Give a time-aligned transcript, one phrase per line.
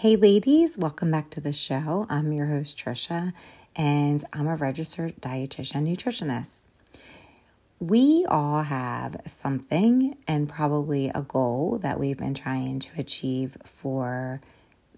[0.00, 2.06] Hey, ladies, welcome back to the show.
[2.08, 3.34] I'm your host, Trisha,
[3.76, 6.64] and I'm a registered dietitian nutritionist.
[7.78, 14.40] We all have something and probably a goal that we've been trying to achieve for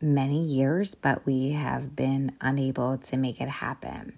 [0.00, 4.12] many years, but we have been unable to make it happen.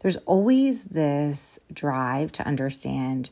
[0.00, 3.30] There's always this drive to understand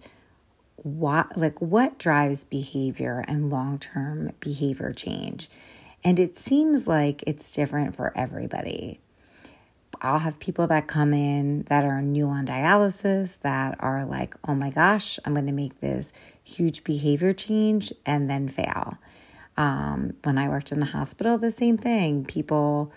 [0.77, 5.51] what like what drives behavior and long-term behavior change
[6.07, 9.01] and it seems like it's different for everybody.
[10.01, 14.55] I'll have people that come in that are new on dialysis that are like, oh
[14.55, 16.13] my gosh, I'm going to make this
[16.45, 18.99] huge behavior change and then fail.
[19.57, 22.25] Um, when I worked in the hospital, the same thing.
[22.25, 22.93] People,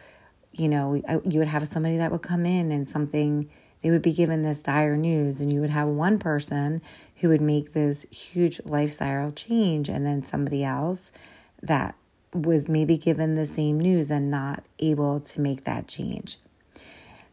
[0.52, 3.50] you know, you would have somebody that would come in and something,
[3.82, 6.80] they would be given this dire news, and you would have one person
[7.22, 11.12] who would make this huge lifestyle change, and then somebody else
[11.64, 11.96] that
[12.34, 16.38] was maybe given the same news and not able to make that change.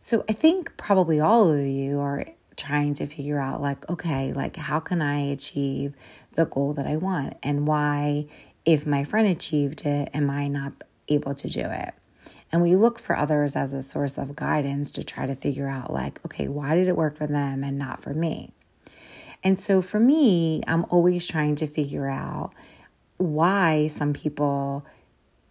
[0.01, 2.27] So I think probably all of you are
[2.57, 5.95] trying to figure out like okay, like how can I achieve
[6.33, 8.27] the goal that I want and why
[8.65, 10.73] if my friend achieved it am I not
[11.09, 11.92] able to do it?
[12.51, 15.92] And we look for others as a source of guidance to try to figure out
[15.92, 18.53] like okay, why did it work for them and not for me?
[19.45, 22.53] And so for me, I'm always trying to figure out
[23.19, 24.86] why some people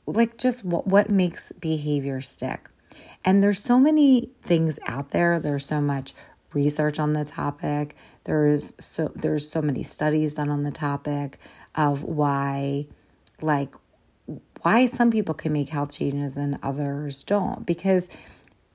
[0.05, 2.69] like just what what makes behavior stick.
[3.23, 5.39] And there's so many things out there.
[5.39, 6.13] There's so much
[6.53, 7.95] research on the topic.
[8.23, 11.37] There's so there's so many studies done on the topic
[11.75, 12.87] of why
[13.41, 13.75] like
[14.61, 18.09] why some people can make health changes and others don't because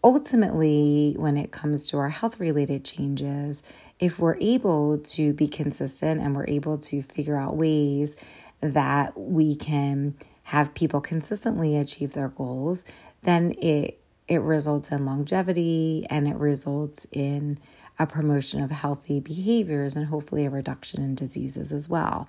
[0.05, 3.63] ultimately when it comes to our health related changes
[3.99, 8.17] if we're able to be consistent and we're able to figure out ways
[8.61, 12.85] that we can have people consistently achieve their goals,
[13.23, 13.97] then it
[14.29, 17.59] it results in longevity and it results in
[17.99, 22.29] a promotion of healthy behaviors and hopefully a reduction in diseases as well.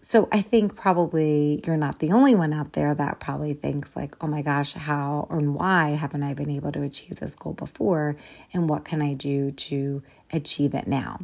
[0.00, 4.16] So I think probably you're not the only one out there that probably thinks like,
[4.22, 8.16] "Oh my gosh, how and why haven't I been able to achieve this goal before
[8.54, 10.02] and what can I do to
[10.32, 11.20] achieve it now?"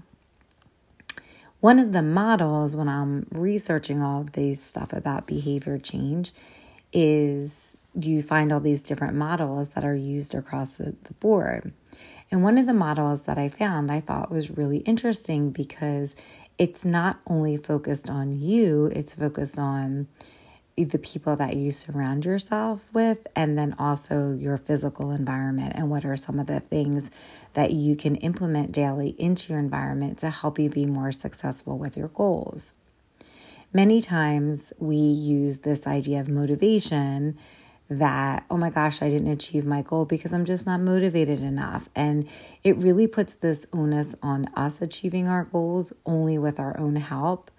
[1.64, 6.34] One of the models when I'm researching all of these stuff about behavior change
[6.92, 11.72] is you find all these different models that are used across the, the board.
[12.30, 16.16] And one of the models that I found I thought was really interesting because
[16.58, 20.06] it's not only focused on you, it's focused on
[20.76, 26.04] the people that you surround yourself with, and then also your physical environment, and what
[26.04, 27.10] are some of the things
[27.52, 31.96] that you can implement daily into your environment to help you be more successful with
[31.96, 32.74] your goals.
[33.72, 37.36] Many times we use this idea of motivation
[37.88, 41.88] that, oh my gosh, I didn't achieve my goal because I'm just not motivated enough.
[41.94, 42.26] And
[42.62, 47.50] it really puts this onus on us achieving our goals only with our own help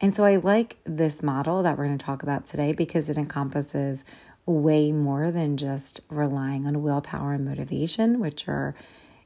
[0.00, 3.16] and so I like this model that we're going to talk about today because it
[3.16, 4.04] encompasses
[4.46, 8.74] way more than just relying on willpower and motivation, which are,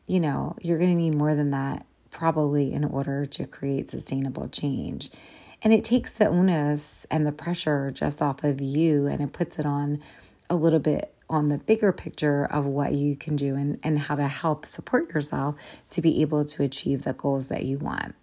[0.07, 4.49] you know, you're going to need more than that probably in order to create sustainable
[4.49, 5.11] change.
[5.63, 9.59] And it takes the onus and the pressure just off of you and it puts
[9.59, 10.01] it on
[10.51, 14.15] a little bit on the bigger picture of what you can do and, and how
[14.15, 15.55] to help support yourself
[15.89, 18.15] to be able to achieve the goals that you want.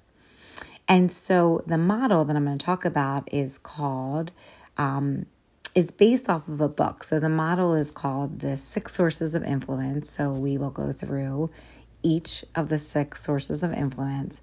[0.89, 4.31] And so the model that I'm going to talk about is called,
[4.75, 5.27] um,
[5.75, 7.03] it's based off of a book.
[7.03, 10.11] So the model is called The Six Sources of Influence.
[10.11, 11.51] So we will go through
[12.01, 14.41] each of the six sources of influence.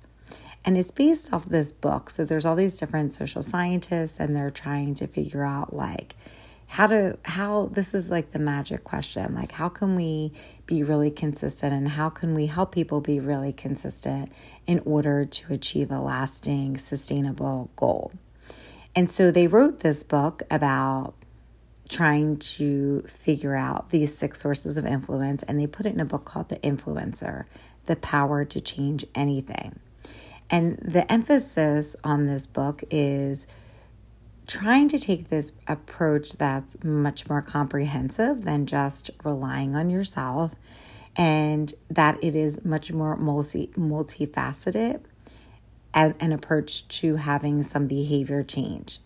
[0.65, 2.11] And it's based off this book.
[2.11, 6.15] So there's all these different social scientists, and they're trying to figure out like,
[6.69, 10.33] how to how this is like the magic question like how can we
[10.67, 14.31] be really consistent and how can we help people be really consistent
[14.67, 18.13] in order to achieve a lasting sustainable goal?
[18.95, 21.15] And so they wrote this book about
[21.89, 26.05] trying to figure out these six sources of influence and they put it in a
[26.05, 27.45] book called the influencer
[27.85, 29.79] the power to change anything.
[30.51, 33.47] And the emphasis on this book is
[34.47, 40.55] trying to take this approach that's much more comprehensive than just relying on yourself
[41.17, 45.01] and that it is much more multi multifaceted
[45.95, 49.01] as an approach to having some behavior change.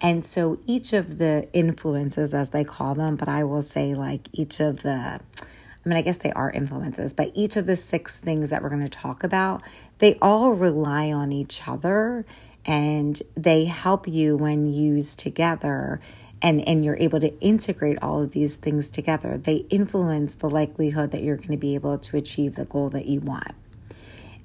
[0.00, 4.28] And so each of the influences, as they call them, but I will say like
[4.32, 8.18] each of the, I mean, I guess they are influences, but each of the six
[8.18, 9.62] things that we're going to talk about,
[9.98, 12.24] they all rely on each other
[12.64, 16.00] and they help you when used together
[16.40, 19.36] and and you're able to integrate all of these things together.
[19.36, 23.06] They influence the likelihood that you're going to be able to achieve the goal that
[23.06, 23.54] you want.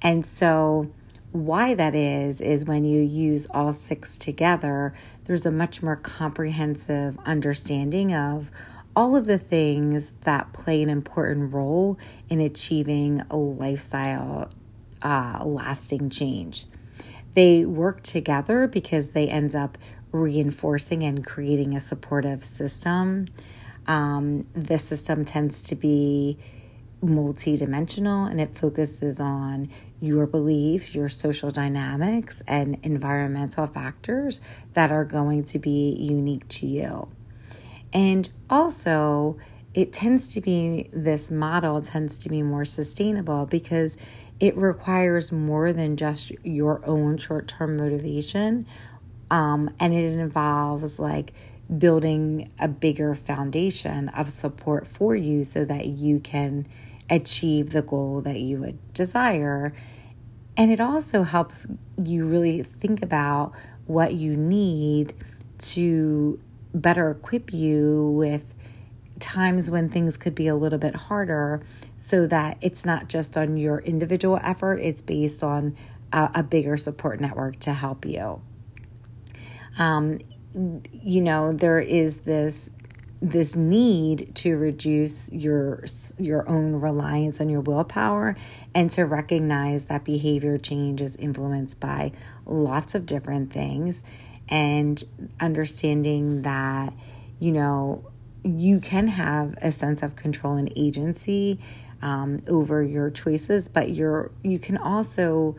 [0.02, 0.90] And so
[1.34, 4.94] why that is is when you use all six together
[5.24, 8.52] there's a much more comprehensive understanding of
[8.94, 14.48] all of the things that play an important role in achieving a lifestyle
[15.02, 16.66] uh, lasting change
[17.34, 19.76] they work together because they end up
[20.12, 23.26] reinforcing and creating a supportive system.
[23.86, 26.38] Um, this system tends to be
[27.02, 29.68] multidimensional and it focuses on
[30.00, 34.40] your beliefs, your social dynamics, and environmental factors
[34.72, 37.08] that are going to be unique to you.
[37.92, 39.36] And also,
[39.74, 43.96] it tends to be this model tends to be more sustainable because
[44.40, 48.66] it requires more than just your own short term motivation.
[49.30, 51.32] Um, and it involves like
[51.78, 56.66] building a bigger foundation of support for you so that you can
[57.08, 59.72] achieve the goal that you would desire.
[60.56, 61.66] And it also helps
[62.02, 63.52] you really think about
[63.86, 65.14] what you need
[65.58, 66.40] to
[66.74, 68.54] better equip you with
[69.20, 71.62] times when things could be a little bit harder
[71.98, 75.76] so that it's not just on your individual effort, it's based on
[76.12, 78.40] a, a bigger support network to help you.
[79.78, 80.20] Um,
[80.92, 82.70] you know, there is this
[83.20, 85.82] this need to reduce your
[86.18, 88.36] your own reliance on your willpower
[88.74, 92.12] and to recognize that behavior change is influenced by
[92.44, 94.04] lots of different things
[94.50, 95.04] and
[95.40, 96.92] understanding that
[97.38, 98.04] you know
[98.44, 101.58] you can have a sense of control and agency
[102.02, 105.56] um, over your choices, but you're you can also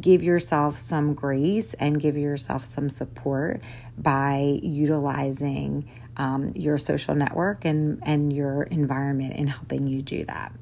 [0.00, 3.60] give yourself some grace and give yourself some support
[3.96, 10.52] by utilizing um, your social network and and your environment in helping you do that.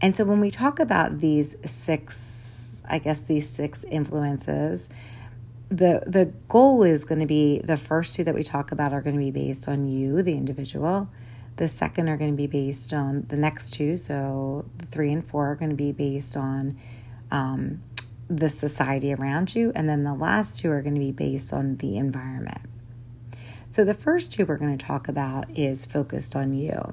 [0.00, 4.88] And so when we talk about these six, I guess these six influences,
[5.72, 9.00] the the goal is going to be the first two that we talk about are
[9.00, 11.08] going to be based on you the individual.
[11.56, 15.26] The second are going to be based on the next two so the three and
[15.26, 16.76] four are going to be based on
[17.30, 17.82] um,
[18.28, 21.76] the society around you and then the last two are going to be based on
[21.78, 22.60] the environment.
[23.70, 26.92] So the first two we're going to talk about is focused on you.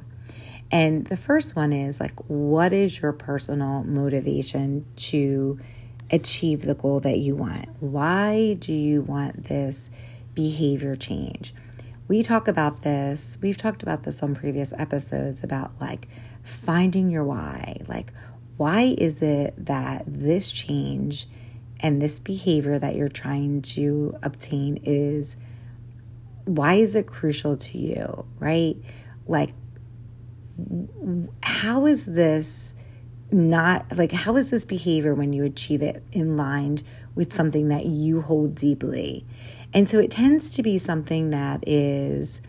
[0.72, 5.60] And the first one is like what is your personal motivation to
[6.12, 7.68] achieve the goal that you want.
[7.80, 9.90] Why do you want this
[10.34, 11.54] behavior change?
[12.08, 16.08] We talk about this, we've talked about this on previous episodes about like
[16.44, 17.78] finding your why.
[17.88, 18.12] Like,
[18.58, 21.28] why is it that this change
[21.82, 25.38] and this behavior that you're trying to obtain is
[26.46, 28.76] why is it crucial to you, right?
[29.28, 29.52] Like,
[31.44, 32.74] how is this
[33.31, 36.78] not like how is this behavior when you achieve it in line
[37.16, 39.26] with something that you hold deeply
[39.74, 42.42] and so it tends to be something that is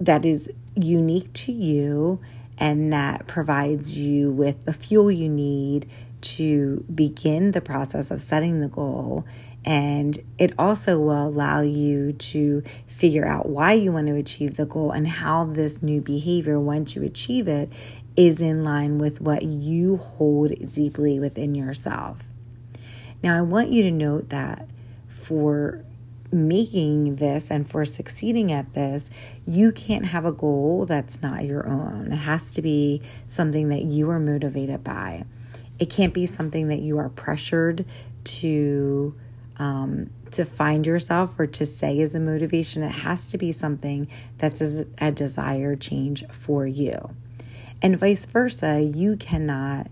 [0.00, 2.20] that is unique to you
[2.58, 5.86] and that provides you with the fuel you need
[6.20, 9.26] to begin the process of setting the goal.
[9.64, 14.66] And it also will allow you to figure out why you want to achieve the
[14.66, 17.72] goal and how this new behavior, once you achieve it,
[18.16, 22.24] is in line with what you hold deeply within yourself.
[23.22, 24.68] Now, I want you to note that
[25.08, 25.84] for
[26.32, 29.10] making this and for succeeding at this,
[29.46, 32.10] you can't have a goal that's not your own.
[32.10, 35.24] It has to be something that you are motivated by.
[35.78, 37.84] It can't be something that you are pressured
[38.24, 39.14] to
[39.58, 42.82] um, to find yourself or to say as a motivation.
[42.82, 44.60] It has to be something that's
[44.98, 47.14] a desired change for you.
[47.82, 49.88] And vice versa, you cannot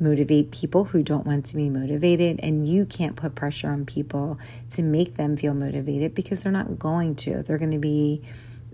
[0.00, 4.38] motivate people who don't want to be motivated, and you can't put pressure on people
[4.70, 7.42] to make them feel motivated because they're not going to.
[7.42, 8.22] They're going to be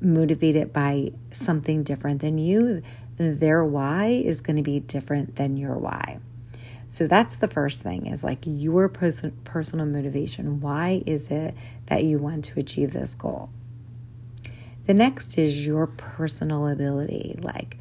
[0.01, 2.83] motivated by something different than you.
[3.17, 6.21] Their why is going to be different than your why.
[6.89, 10.61] So that's the first thing is like your pers- personal motivation.
[10.61, 11.55] Why is it
[11.87, 13.51] that you want to achieve this goal?
[14.87, 17.39] The next is your personal ability.
[17.41, 17.77] Like,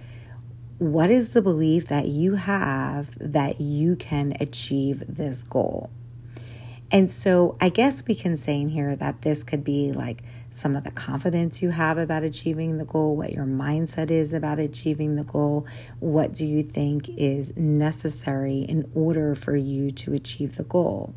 [0.80, 5.90] what is the belief that you have that you can achieve this goal?
[6.92, 10.76] And so I guess we can say in here that this could be like some
[10.76, 15.16] of the confidence you have about achieving the goal, what your mindset is about achieving
[15.16, 15.68] the goal,
[16.00, 21.14] what do you think is necessary in order for you to achieve the goal?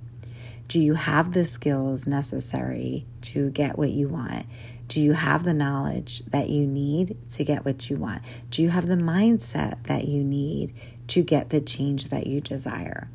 [0.69, 4.47] Do you have the skills necessary to get what you want?
[4.89, 8.23] Do you have the knowledge that you need to get what you want?
[8.51, 10.75] Do you have the mindset that you need
[11.09, 13.09] to get the change that you desire?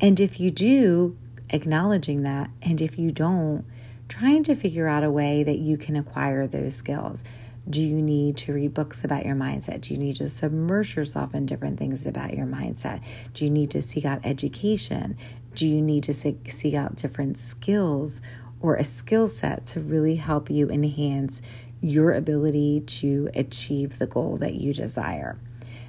[0.00, 1.16] And if you do,
[1.50, 2.50] acknowledging that.
[2.62, 3.64] And if you don't,
[4.08, 7.24] trying to figure out a way that you can acquire those skills.
[7.68, 9.82] Do you need to read books about your mindset?
[9.82, 13.02] Do you need to submerge yourself in different things about your mindset?
[13.34, 15.18] Do you need to seek out education?
[15.54, 18.22] Do you need to seek, out different skills
[18.60, 21.42] or a skill set to really help you enhance
[21.80, 25.38] your ability to achieve the goal that you desire.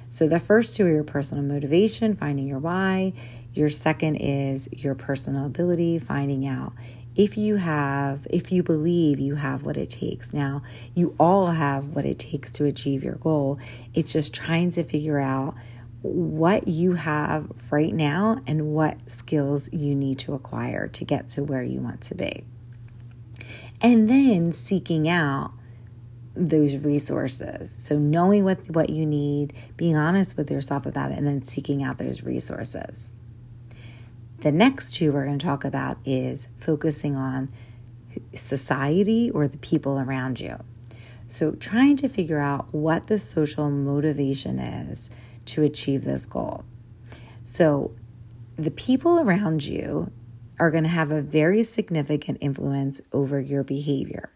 [0.08, 3.12] So, the first two are your personal motivation, finding your why.
[3.54, 6.72] Your second is your personal ability, finding out
[7.16, 10.32] if you have, if you believe you have what it takes.
[10.32, 10.62] Now,
[10.94, 13.58] you all have what it takes to achieve your goal.
[13.94, 15.54] It's just trying to figure out
[16.02, 21.44] what you have right now and what skills you need to acquire to get to
[21.44, 22.44] where you want to be
[23.80, 25.52] and then seeking out
[26.34, 27.74] those resources.
[27.78, 31.82] So knowing what what you need, being honest with yourself about it and then seeking
[31.82, 33.10] out those resources.
[34.38, 37.50] The next two we're going to talk about is focusing on
[38.34, 40.56] society or the people around you.
[41.26, 45.10] So trying to figure out what the social motivation is
[45.46, 46.64] to achieve this goal.
[47.42, 47.92] So
[48.56, 50.10] the people around you
[50.60, 54.30] are going to have a very significant influence over your behavior.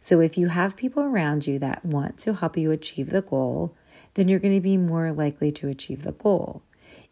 [0.00, 3.76] So, if you have people around you that want to help you achieve the goal,
[4.14, 6.62] then you're going to be more likely to achieve the goal.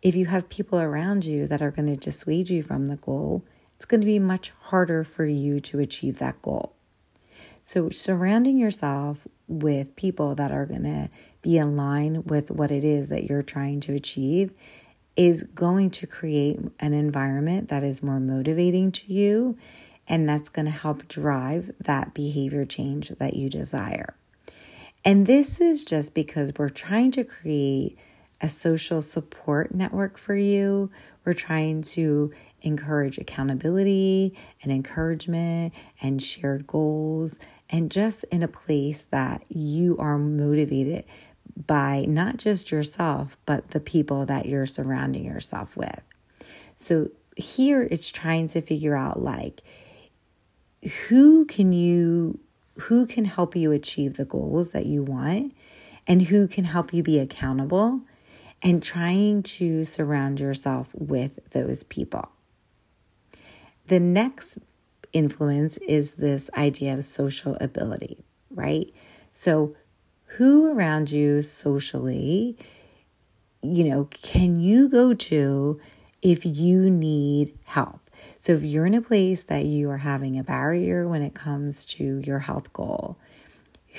[0.03, 3.45] If you have people around you that are going to dissuade you from the goal,
[3.75, 6.75] it's going to be much harder for you to achieve that goal.
[7.63, 11.09] So, surrounding yourself with people that are going to
[11.43, 14.53] be in line with what it is that you're trying to achieve
[15.19, 19.59] is going to create an environment that is more motivating to you
[20.07, 24.15] and that's going to help drive that behavior change that you desire.
[25.05, 27.99] And this is just because we're trying to create
[28.41, 30.89] a social support network for you.
[31.25, 32.33] We're trying to
[32.63, 40.17] encourage accountability and encouragement and shared goals, and just in a place that you are
[40.17, 41.05] motivated
[41.67, 46.03] by not just yourself, but the people that you're surrounding yourself with.
[46.77, 49.63] So here it's trying to figure out like
[51.09, 52.39] who can you
[52.83, 55.53] who can help you achieve the goals that you want
[56.07, 58.01] and who can help you be accountable
[58.63, 62.31] and trying to surround yourself with those people.
[63.87, 64.59] The next
[65.13, 68.19] influence is this idea of social ability,
[68.51, 68.93] right?
[69.33, 69.75] So
[70.37, 72.57] who around you socially,
[73.63, 75.81] you know, can you go to
[76.23, 78.01] if you need help?
[78.41, 81.85] So, if you're in a place that you are having a barrier when it comes
[81.87, 83.17] to your health goal,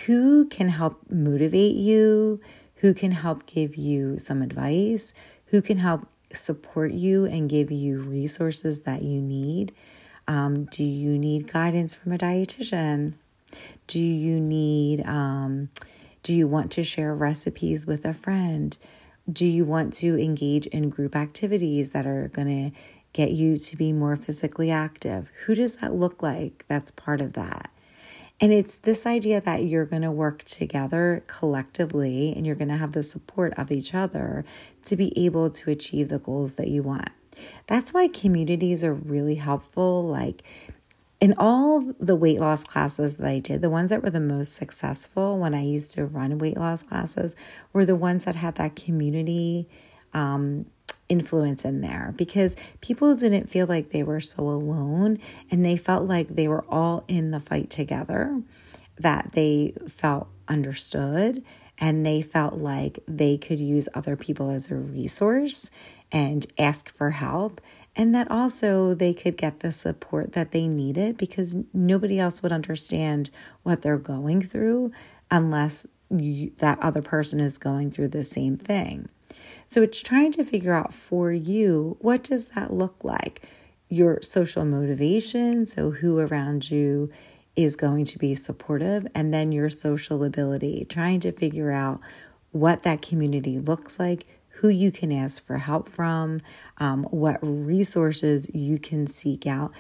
[0.06, 2.40] who can help motivate you?
[2.76, 5.14] Who can help give you some advice?
[5.48, 9.74] Who can help support you and give you resources that you need?
[10.28, 13.14] Um, do you need guidance from a dietitian?
[13.88, 15.70] Do you need, um,
[16.24, 18.78] do you want to share recipes with a friend?
[19.32, 22.78] Do you want to engage in group activities that are going to
[23.14, 25.32] get you to be more physically active?
[25.46, 26.66] Who does that look like?
[26.68, 27.72] That's part of that.
[28.42, 32.78] And it's this idea that you're going to work together collectively and you're going to
[32.78, 34.46] have the support of each other
[34.86, 37.10] to be able to achieve the goals that you want.
[37.68, 40.06] That's why communities are really helpful.
[40.06, 40.44] Like,
[41.20, 44.54] in all the weight loss classes that I did, the ones that were the most
[44.54, 47.36] successful when I used to run weight loss classes
[47.74, 49.68] were the ones that had that community
[50.14, 50.66] um,
[51.10, 55.20] influence in there because people didn't feel like they were so alone
[55.52, 58.42] and they felt like they were all in the fight together,
[58.98, 61.44] that they felt understood
[61.80, 65.70] and they felt like they could use other people as a resource
[66.12, 67.62] and ask for help
[68.00, 72.54] and that also they could get the support that they needed because nobody else would
[72.54, 73.30] understand
[73.64, 74.90] what they're going through
[75.30, 79.10] unless you, that other person is going through the same thing.
[79.68, 83.46] So it's trying to figure out for you what does that look like?
[83.90, 87.12] Your social motivation, so who around you
[87.58, 92.00] is going to be supportive, and then your social ability, trying to figure out
[92.52, 94.26] what that community looks like,
[94.60, 96.42] who you can ask for help from,
[96.80, 99.74] um, what resources you can seek out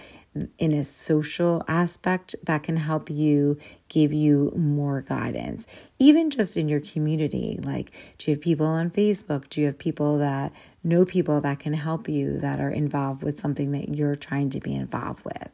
[0.57, 3.57] in a social aspect that can help you
[3.89, 5.67] give you more guidance.
[5.97, 9.49] Even just in your community, like do you have people on Facebook?
[9.49, 13.39] Do you have people that know people that can help you that are involved with
[13.39, 15.51] something that you're trying to be involved with?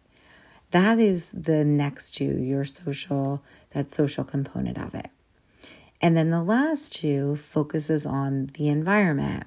[0.71, 5.09] That is the next to your social, that social component of it.
[6.05, 9.45] And then the last two focuses on the environment,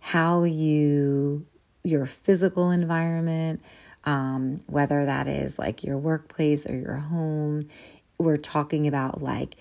[0.00, 1.44] how you,
[1.82, 3.60] your physical environment,
[4.04, 7.68] um, whether that is like your workplace or your home.
[8.16, 9.56] We're talking about like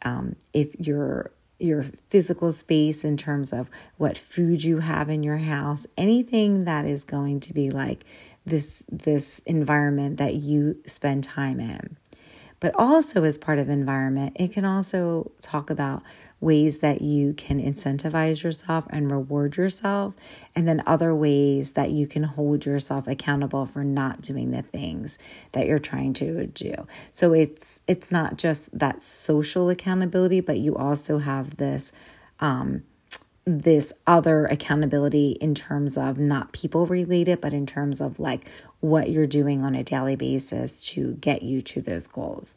[0.00, 3.68] um, if your your physical space in terms of
[3.98, 8.02] what food you have in your house, anything that is going to be like
[8.46, 11.98] this this environment that you spend time in.
[12.60, 16.02] But also as part of environment, it can also talk about
[16.40, 20.16] ways that you can incentivize yourself and reward yourself,
[20.54, 25.18] and then other ways that you can hold yourself accountable for not doing the things
[25.52, 26.74] that you're trying to do.
[27.10, 31.92] So it's it's not just that social accountability, but you also have this
[32.40, 32.82] um,
[33.46, 38.48] this other accountability in terms of not people related, but in terms of like
[38.80, 42.56] what you're doing on a daily basis to get you to those goals.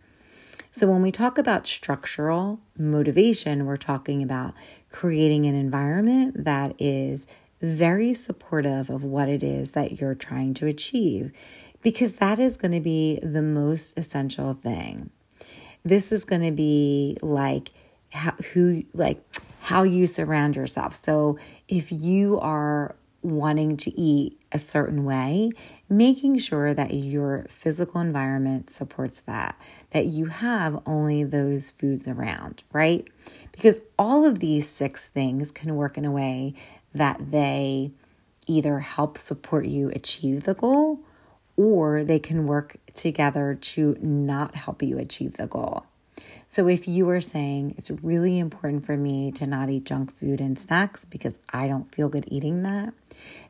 [0.72, 4.54] So, when we talk about structural motivation, we're talking about
[4.92, 7.28] creating an environment that is
[7.62, 11.32] very supportive of what it is that you're trying to achieve,
[11.82, 15.10] because that is going to be the most essential thing.
[15.84, 17.72] This is going to be like
[18.12, 19.24] how, who, like,
[19.60, 20.96] how you surround yourself.
[20.96, 21.38] So,
[21.68, 25.52] if you are wanting to eat a certain way,
[25.90, 29.60] making sure that your physical environment supports that,
[29.92, 33.06] that you have only those foods around, right?
[33.52, 36.54] Because all of these six things can work in a way
[36.94, 37.92] that they
[38.48, 41.02] either help support you achieve the goal
[41.56, 45.86] or they can work together to not help you achieve the goal.
[46.48, 50.42] So, if you are saying it's really important for me to not eat junk food
[50.42, 52.94] and snacks because I don't feel good eating that,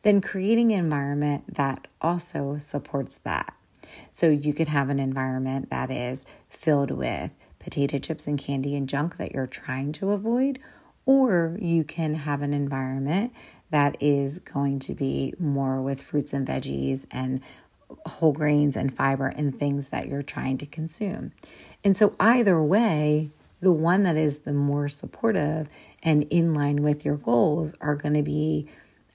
[0.03, 3.53] then creating an environment that also supports that.
[4.11, 8.88] So, you could have an environment that is filled with potato chips and candy and
[8.88, 10.59] junk that you're trying to avoid,
[11.05, 13.33] or you can have an environment
[13.69, 17.41] that is going to be more with fruits and veggies and
[18.06, 21.32] whole grains and fiber and things that you're trying to consume.
[21.84, 25.69] And so, either way, the one that is the more supportive
[26.04, 28.67] and in line with your goals are going to be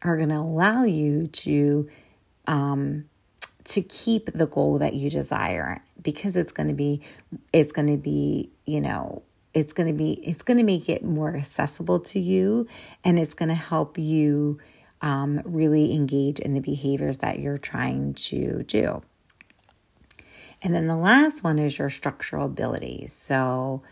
[0.02, 1.88] are going to allow you to
[2.46, 3.04] um
[3.64, 7.00] to keep the goal that you desire because it's going to be
[7.52, 9.22] it's going to be you know
[9.54, 12.66] it's going to be it's going to make it more accessible to you
[13.02, 14.58] and it's going to help you
[15.04, 19.02] um, really engage in the behaviors that you're trying to do.
[20.62, 23.12] And then the last one is your structural abilities.
[23.12, 23.82] So,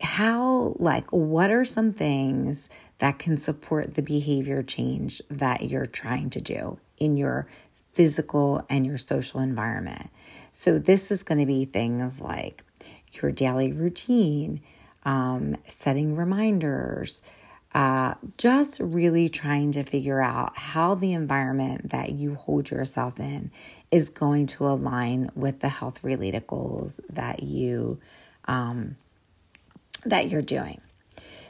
[0.00, 6.30] how, like, what are some things that can support the behavior change that you're trying
[6.30, 7.48] to do in your
[7.92, 10.08] physical and your social environment?
[10.52, 12.62] So, this is going to be things like
[13.10, 14.60] your daily routine,
[15.04, 17.22] um, setting reminders,
[17.74, 23.50] uh, just really trying to figure out how the environment that you hold yourself in
[23.90, 27.98] is going to align with the health related goals that you
[28.46, 28.96] um,
[30.04, 30.80] that you're doing.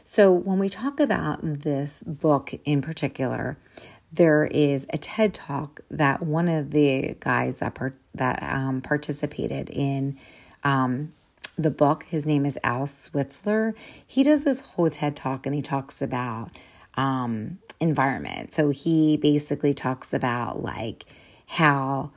[0.02, 3.59] So when we talk about this book in particular,
[4.12, 7.76] there is a TED talk that one of the guys that
[8.14, 10.18] that um, participated in
[10.64, 11.12] um,
[11.59, 12.05] the book.
[12.05, 13.75] His name is Al Switzler.
[14.07, 16.51] He does this whole TED talk and he talks about
[16.94, 18.55] um, environment.
[18.55, 21.05] So he basically talks about like
[21.49, 22.12] how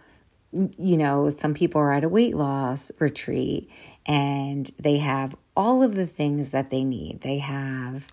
[0.77, 3.69] you know some people are at a weight loss retreat
[4.05, 7.21] and they have all of the things that they need.
[7.21, 8.11] They have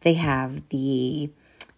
[0.00, 1.30] they have the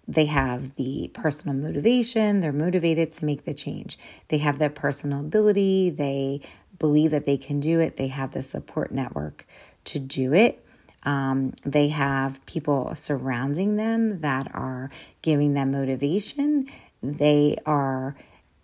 [0.08, 3.96] they have the personal motivation they're motivated to make the change
[4.28, 6.40] they have the personal ability they
[6.80, 7.96] believe that they can do it.
[7.96, 9.46] They have the support network
[9.84, 10.64] to do it.
[11.04, 14.90] Um, they have people surrounding them that are
[15.22, 16.66] giving them motivation.
[17.00, 18.16] They are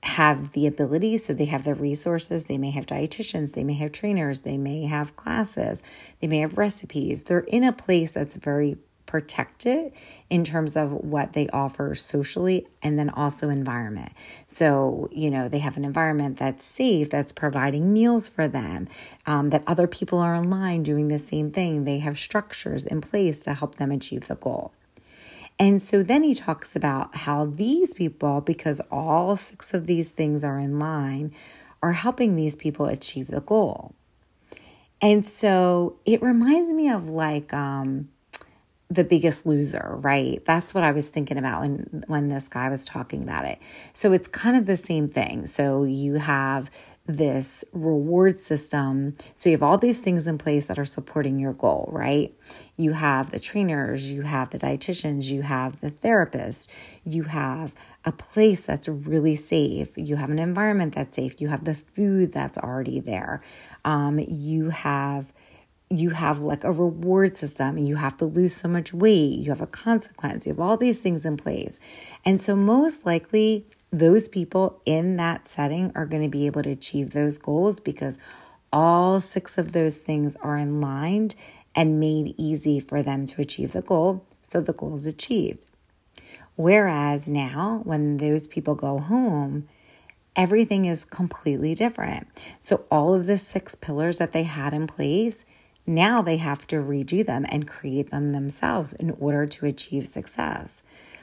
[0.02, 2.44] have the ability, so they have the resources.
[2.44, 5.82] They may have dietitians, they may have trainers, they may have classes,
[6.20, 7.22] they may have recipes.
[7.24, 9.94] They're in a place that's very protect it
[10.28, 14.12] in terms of what they offer socially and then also environment.
[14.46, 18.88] So, you know, they have an environment that's safe, that's providing meals for them,
[19.26, 21.84] um, that other people are online doing the same thing.
[21.84, 24.72] They have structures in place to help them achieve the goal.
[25.58, 30.44] And so then he talks about how these people, because all six of these things
[30.44, 31.32] are in line,
[31.82, 33.94] are helping these people achieve the goal.
[35.00, 38.08] And so it reminds me of like, um,
[38.88, 40.44] the biggest loser, right?
[40.44, 43.58] That's what I was thinking about when when this guy was talking about it.
[43.92, 45.46] So it's kind of the same thing.
[45.46, 46.70] So you have
[47.06, 49.16] this reward system.
[49.34, 52.34] So you have all these things in place that are supporting your goal, right?
[52.76, 56.70] You have the trainers, you have the dietitians, you have the therapist,
[57.04, 61.64] you have a place that's really safe, you have an environment that's safe, you have
[61.64, 63.40] the food that's already there,
[63.84, 65.32] um, you have
[65.88, 69.60] you have like a reward system you have to lose so much weight you have
[69.60, 71.78] a consequence you have all these things in place
[72.24, 76.70] and so most likely those people in that setting are going to be able to
[76.70, 78.18] achieve those goals because
[78.72, 81.30] all six of those things are in line
[81.74, 84.24] and made easy for them to achieve the goal.
[84.42, 85.66] So the goal is achieved.
[86.56, 89.68] Whereas now, when those people go home,
[90.34, 92.28] everything is completely different.
[92.60, 95.44] So all of the six pillars that they had in place,
[95.86, 100.82] now they have to redo them and create them themselves in order to achieve success.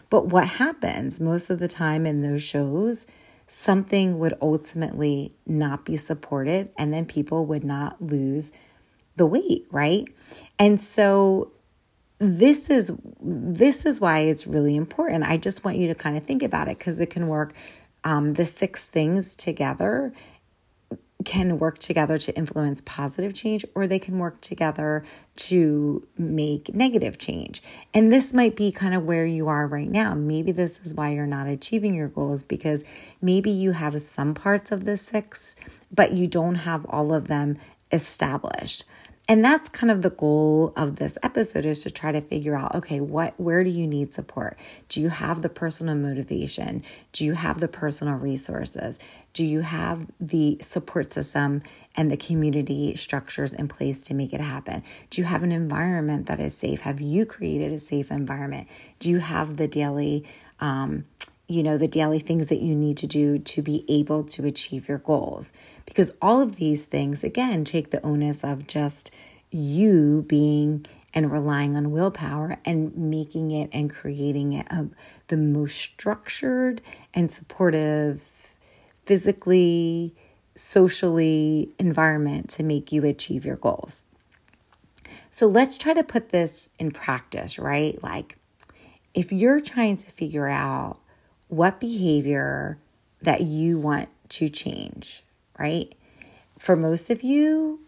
[0.09, 3.07] But what happens most of the time in those shows,
[3.47, 8.51] something would ultimately not be supported, and then people would not lose
[9.15, 10.07] the weight, right?
[10.57, 11.51] And so
[12.19, 15.23] this is this is why it's really important.
[15.23, 17.53] I just want you to kind of think about it because it can work
[18.03, 20.13] um, the six things together
[21.23, 25.03] can work together to influence positive change or they can work together
[25.35, 27.63] to make negative change.
[27.93, 30.13] And this might be kind of where you are right now.
[30.13, 32.83] Maybe this is why you're not achieving your goals because
[33.21, 35.55] maybe you have some parts of the six,
[35.91, 37.57] but you don't have all of them
[37.93, 38.83] established.
[39.29, 42.75] And that's kind of the goal of this episode is to try to figure out
[42.75, 44.57] okay, what where do you need support?
[44.89, 46.83] Do you have the personal motivation?
[47.13, 48.99] Do you have the personal resources?
[49.31, 51.61] Do you have the support system
[51.95, 54.83] and the community structures in place to make it happen?
[55.09, 56.81] Do you have an environment that is safe?
[56.81, 58.67] Have you created a safe environment?
[58.99, 60.25] Do you have the daily
[60.59, 61.05] um,
[61.53, 64.87] you know, the daily things that you need to do to be able to achieve
[64.87, 65.53] your goals.
[65.85, 69.11] Because all of these things, again, take the onus of just
[69.51, 74.87] you being and relying on willpower and making it and creating it a,
[75.27, 76.81] the most structured
[77.13, 78.57] and supportive,
[79.05, 80.15] physically,
[80.55, 84.05] socially environment to make you achieve your goals.
[85.29, 88.01] So let's try to put this in practice, right?
[88.01, 88.37] Like,
[89.13, 90.97] if you're trying to figure out
[91.53, 92.79] what behavior
[93.21, 95.23] that you want to change,
[95.59, 95.93] right?
[96.57, 97.81] For most of you,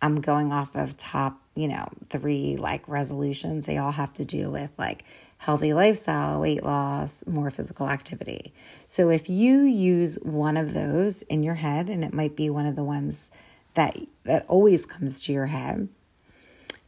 [0.00, 3.66] I'm going off of top, you know, three like resolutions.
[3.66, 5.04] They all have to do with like
[5.38, 8.54] healthy lifestyle, weight loss, more physical activity.
[8.86, 12.66] So if you use one of those in your head, and it might be one
[12.66, 13.30] of the ones
[13.74, 15.88] that that always comes to your head,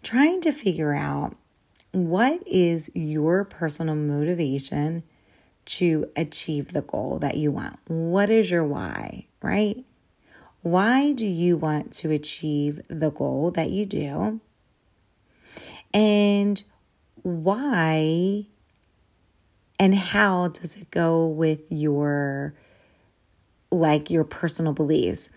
[0.02, 1.36] trying to figure out
[1.92, 5.02] what is your personal motivation
[5.64, 7.78] to achieve the goal that you want?
[7.86, 9.84] What is your why, right?
[10.62, 14.40] Why do you want to achieve the goal that you do?
[15.92, 16.62] And
[17.22, 18.46] why
[19.78, 22.54] and how does it go with your
[23.70, 25.30] like your personal beliefs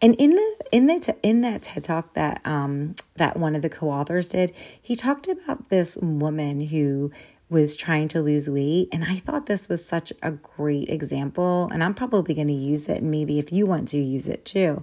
[0.00, 3.68] and in the in the in that ted talk that um that one of the
[3.68, 7.10] co-authors did he talked about this woman who
[7.52, 8.88] was trying to lose weight.
[8.90, 11.68] And I thought this was such a great example.
[11.70, 13.02] And I'm probably going to use it.
[13.02, 14.82] And maybe if you want to use it too,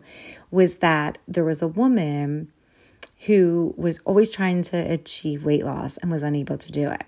[0.52, 2.52] was that there was a woman
[3.26, 7.04] who was always trying to achieve weight loss and was unable to do it.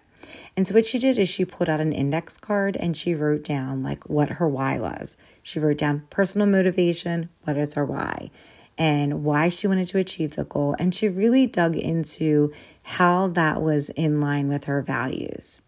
[0.58, 3.44] And so what she did is she pulled out an index card and she wrote
[3.44, 5.16] down like what her why was.
[5.44, 8.32] She wrote down personal motivation, what is her why?
[8.82, 10.76] And why she wanted to achieve the goal.
[10.80, 15.62] And she really dug into how that was in line with her values.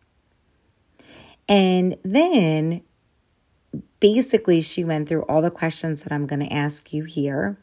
[1.48, 2.82] And then
[4.00, 7.60] basically, she went through all the questions that I'm going to ask you here.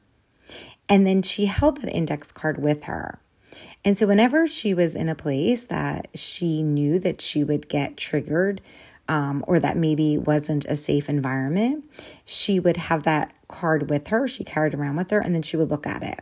[0.88, 3.18] And then she held that index card with her.
[3.84, 7.96] And so, whenever she was in a place that she knew that she would get
[7.96, 8.60] triggered
[9.08, 11.84] um, or that maybe wasn't a safe environment,
[12.24, 14.28] she would have that card with her.
[14.28, 16.20] She carried around with her and then she would look at it.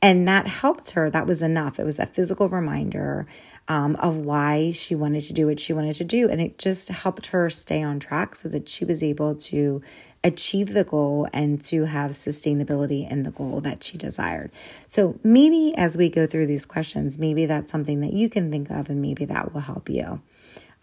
[0.00, 1.10] And that helped her.
[1.10, 1.80] That was enough.
[1.80, 3.26] It was a physical reminder
[3.66, 6.28] um, of why she wanted to do what she wanted to do.
[6.28, 9.82] And it just helped her stay on track so that she was able to
[10.22, 14.50] achieve the goal and to have sustainability in the goal that she desired.
[14.86, 18.70] So maybe as we go through these questions, maybe that's something that you can think
[18.70, 20.20] of and maybe that will help you.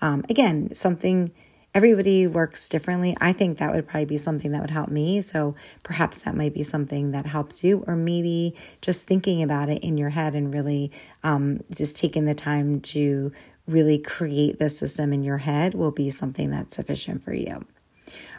[0.01, 1.31] Um, again, something
[1.73, 3.15] everybody works differently.
[3.19, 5.21] I think that would probably be something that would help me.
[5.21, 9.83] So perhaps that might be something that helps you, or maybe just thinking about it
[9.83, 10.91] in your head and really
[11.23, 13.31] um, just taking the time to
[13.67, 17.65] really create the system in your head will be something that's sufficient for you.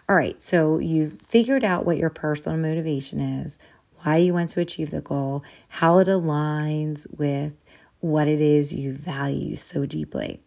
[0.09, 3.59] All right, so you've figured out what your personal motivation is,
[4.03, 7.55] why you want to achieve the goal, how it aligns with
[8.01, 10.40] what it is you value so deeply.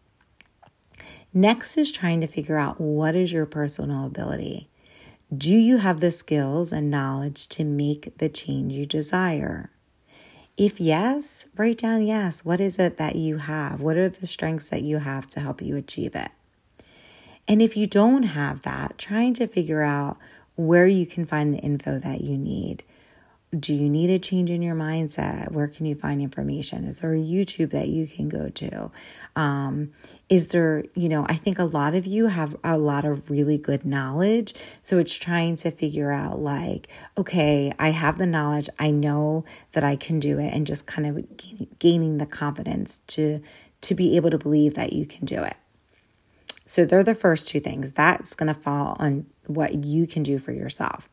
[1.38, 4.70] Next is trying to figure out what is your personal ability.
[5.32, 9.70] Do you have the skills and knowledge to make the change you desire?
[10.58, 12.44] If yes, write down yes.
[12.44, 13.84] What is it that you have?
[13.84, 16.32] What are the strengths that you have to help you achieve it?
[17.48, 20.18] And if you don't have that, trying to figure out
[20.56, 22.84] where you can find the info that you need.
[23.58, 25.54] Do you need a change in your mindset?
[25.54, 26.84] Where can you find information?
[26.84, 28.92] Is there a YouTube that you can go to?
[29.38, 29.94] Um,
[30.28, 33.58] is there, you know, I think a lot of you have a lot of really
[33.58, 34.54] good knowledge.
[34.82, 38.70] So it's trying to figure out, like, okay, I have the knowledge.
[38.80, 43.40] I know that I can do it, and just kind of gaining the confidence to
[43.80, 45.56] to be able to believe that you can do it.
[46.66, 47.94] So they're the first two things.
[47.94, 51.08] That's going to fall on what you can do for yourself.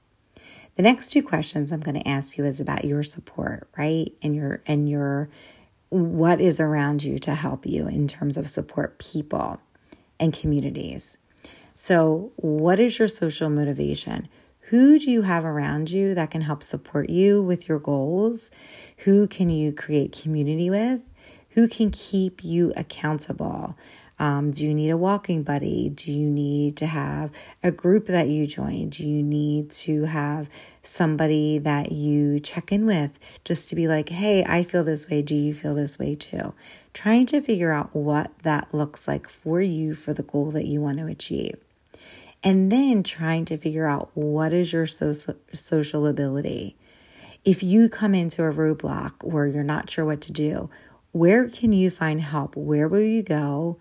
[0.76, 4.12] The next two questions I'm going to ask you is about your support, right?
[4.22, 5.28] And your and your
[5.90, 9.60] what is around you to help you in terms of support people
[10.18, 11.16] and communities.
[11.74, 14.28] So, what is your social motivation?
[14.68, 18.50] Who do you have around you that can help support you with your goals?
[18.98, 21.02] Who can you create community with?
[21.50, 23.76] Who can keep you accountable?
[24.24, 25.90] Um, do you need a walking buddy?
[25.90, 27.30] Do you need to have
[27.62, 28.88] a group that you join?
[28.88, 30.48] Do you need to have
[30.82, 35.20] somebody that you check in with just to be like, hey, I feel this way.
[35.20, 36.54] Do you feel this way too?
[36.94, 40.80] Trying to figure out what that looks like for you for the goal that you
[40.80, 41.58] want to achieve.
[42.42, 46.76] And then trying to figure out what is your social, social ability.
[47.44, 50.70] If you come into a roadblock where you're not sure what to do,
[51.12, 52.56] where can you find help?
[52.56, 53.76] Where will you go?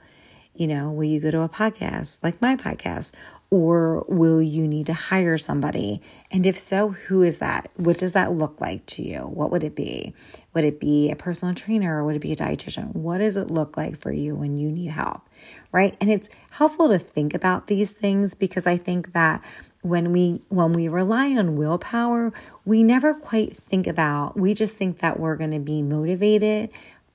[0.55, 3.11] You know, will you go to a podcast like my podcast?
[3.49, 6.01] Or will you need to hire somebody?
[6.31, 7.69] And if so, who is that?
[7.75, 9.19] What does that look like to you?
[9.19, 10.13] What would it be?
[10.55, 12.95] Would it be a personal trainer or would it be a dietitian?
[12.95, 15.29] What does it look like for you when you need help?
[15.71, 15.95] Right?
[16.01, 19.43] And it's helpful to think about these things because I think that
[19.81, 22.33] when we when we rely on willpower,
[22.65, 26.71] we never quite think about we just think that we're going to be motivated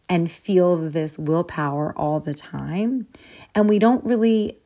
[0.09, 3.07] and feel this willpower all the time.
[3.55, 4.59] And we don't really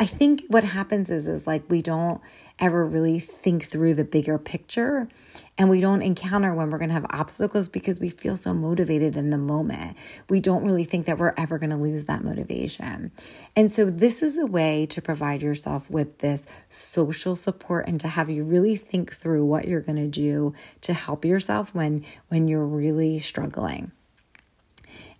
[0.00, 2.20] I think what happens is is like we don't
[2.60, 5.08] ever really think through the bigger picture
[5.56, 9.16] and we don't encounter when we're going to have obstacles because we feel so motivated
[9.16, 9.96] in the moment.
[10.28, 13.10] We don't really think that we're ever going to lose that motivation.
[13.56, 18.06] And so this is a way to provide yourself with this social support and to
[18.06, 22.46] have you really think through what you're going to do to help yourself when when
[22.46, 23.90] you're really struggling.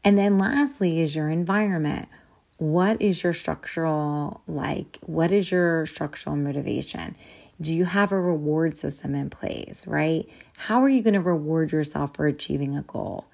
[0.08, 2.08] And then lastly is your environment.
[2.56, 4.96] What is your structural like?
[5.02, 7.14] What is your structural motivation?
[7.60, 10.26] Do you have a reward system in place, right?
[10.56, 13.26] How are you going to reward yourself for achieving a goal?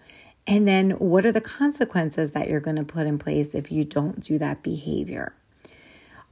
[0.48, 3.84] And then what are the consequences that you're going to put in place if you
[3.84, 5.32] don't do that behavior?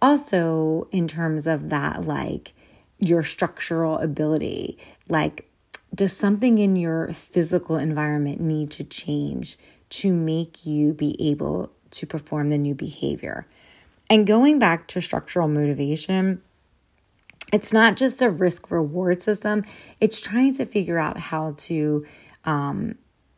[0.00, 2.52] Also, in terms of that, like
[2.98, 4.76] your structural ability,
[5.09, 5.48] like
[5.94, 9.57] does something in your physical environment need to change
[9.92, 13.46] to make you be able to perform the new behavior.
[14.09, 16.40] And going back to structural motivation,
[17.52, 19.64] it's not just the risk reward system,
[20.00, 22.07] it's trying to figure out how to
[22.46, 22.96] um,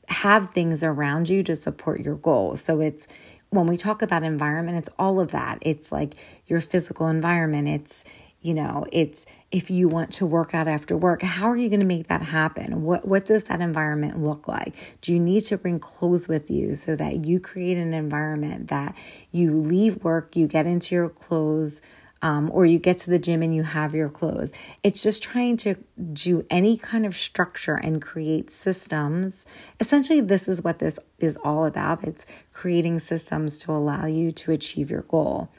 [0.08, 2.60] have things around you to support your goals.
[2.60, 3.08] So it's
[3.50, 5.58] when we talk about environment, it's all of that.
[5.60, 6.14] It's like
[6.46, 8.04] your physical environment, it's
[8.44, 11.80] you know it's if you want to work out after work how are you going
[11.80, 15.56] to make that happen what what does that environment look like do you need to
[15.56, 18.94] bring clothes with you so that you create an environment that
[19.32, 21.80] you leave work you get into your clothes
[22.24, 24.50] um, or you get to the gym and you have your clothes.
[24.82, 25.74] It's just trying to
[26.14, 29.44] do any kind of structure and create systems.
[29.78, 32.02] Essentially, this is what this is all about.
[32.02, 35.50] It's creating systems to allow you to achieve your goal.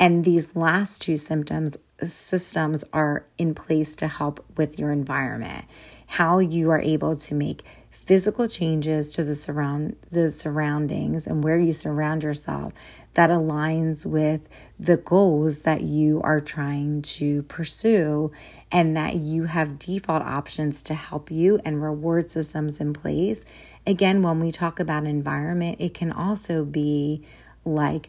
[0.00, 5.66] And these last two symptoms systems are in place to help with your environment.
[6.06, 11.58] How you are able to make physical changes to the surround the surroundings and where
[11.58, 12.72] you surround yourself
[13.14, 14.40] that aligns with
[14.78, 18.32] the goals that you are trying to pursue
[18.72, 23.44] and that you have default options to help you and reward systems in place.
[23.86, 27.22] Again, when we talk about environment, it can also be
[27.64, 28.08] like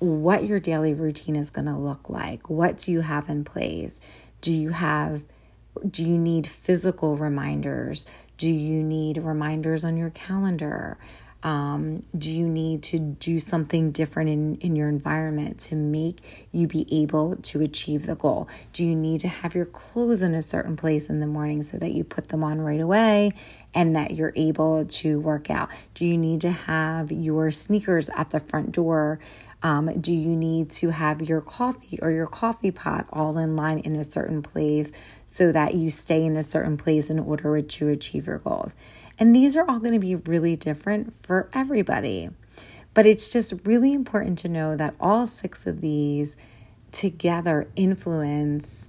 [0.00, 2.50] what your daily routine is going to look like.
[2.50, 4.00] What do you have in place?
[4.40, 5.22] Do you have
[5.88, 8.04] do you need physical reminders?
[8.36, 10.98] Do you need reminders on your calendar?
[11.42, 16.18] Um, do you need to do something different in, in your environment to make
[16.52, 18.46] you be able to achieve the goal?
[18.74, 21.78] Do you need to have your clothes in a certain place in the morning so
[21.78, 23.32] that you put them on right away
[23.72, 25.70] and that you're able to work out?
[25.94, 29.18] Do you need to have your sneakers at the front door?
[29.62, 33.78] Um, do you need to have your coffee or your coffee pot all in line
[33.80, 34.90] in a certain place
[35.26, 38.74] so that you stay in a certain place in order to achieve your goals?
[39.18, 42.30] And these are all going to be really different for everybody.
[42.94, 46.36] But it's just really important to know that all six of these
[46.90, 48.88] together influence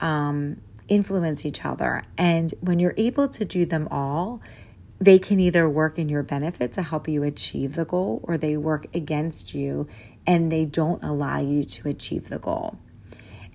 [0.00, 2.02] um, influence each other.
[2.18, 4.40] And when you're able to do them all,
[5.02, 8.56] they can either work in your benefit to help you achieve the goal or they
[8.56, 9.88] work against you
[10.28, 12.78] and they don't allow you to achieve the goal.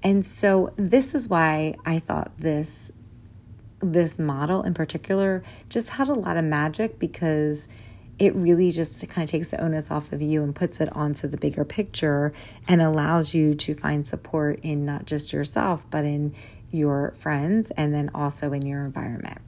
[0.03, 2.91] And so this is why I thought this
[3.79, 7.69] this model in particular just had a lot of magic because
[8.19, 11.29] it really just kind of takes the onus off of you and puts it onto
[11.29, 12.33] the bigger picture
[12.67, 16.33] and allows you to find support in not just yourself, but in
[16.71, 19.39] your friends and then also in your environment.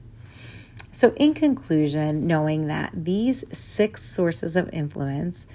[0.99, 5.47] So, in conclusion, knowing that these six sources of influence,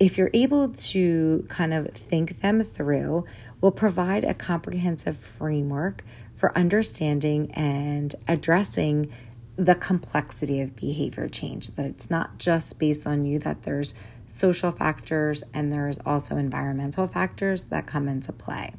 [0.00, 3.24] if you're able to kind of think them through,
[3.60, 6.02] will provide a comprehensive framework
[6.34, 9.08] for understanding and addressing
[9.54, 13.94] the complexity of behavior change, that it's not just based on you, that there's
[14.26, 18.72] social factors and there's also environmental factors that come into play.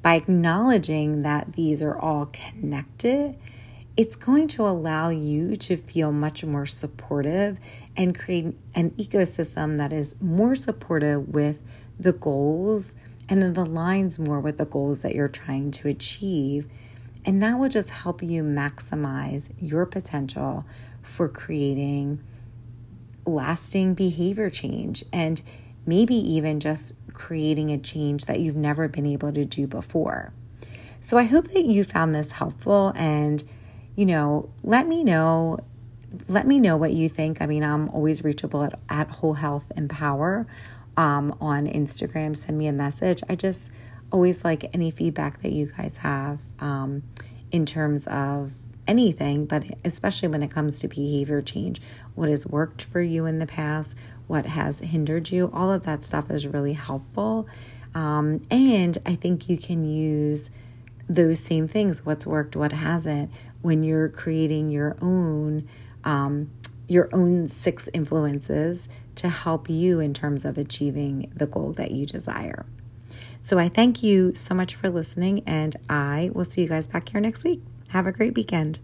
[0.00, 3.36] By acknowledging that these are all connected,
[3.98, 7.58] it's going to allow you to feel much more supportive
[7.96, 11.60] and create an ecosystem that is more supportive with
[11.98, 12.94] the goals
[13.28, 16.68] and it aligns more with the goals that you're trying to achieve.
[17.26, 20.64] And that will just help you maximize your potential
[21.02, 22.20] for creating
[23.26, 25.42] lasting behavior change and
[25.84, 30.32] maybe even just creating a change that you've never been able to do before.
[31.00, 33.42] So I hope that you found this helpful and
[33.98, 35.58] you know, let me know
[36.28, 37.42] let me know what you think.
[37.42, 40.46] I mean, I'm always reachable at, at Whole Health Empower
[40.96, 43.22] um, on Instagram, send me a message.
[43.28, 43.72] I just
[44.12, 47.02] always like any feedback that you guys have um,
[47.50, 48.52] in terms of
[48.86, 51.82] anything, but especially when it comes to behavior change.
[52.14, 53.96] What has worked for you in the past?
[54.28, 55.50] What has hindered you?
[55.52, 57.48] All of that stuff is really helpful.
[57.96, 60.52] Um, and I think you can use
[61.08, 63.30] those same things what's worked, what hasn't
[63.62, 65.68] when you're creating your own.
[66.04, 66.50] Um,
[66.88, 72.06] your own six influences to help you in terms of achieving the goal that you
[72.06, 72.64] desire.
[73.40, 77.10] So I thank you so much for listening, and I will see you guys back
[77.10, 77.62] here next week.
[77.90, 78.80] Have a great weekend.